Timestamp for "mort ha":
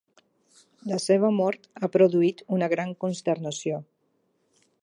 1.41-1.91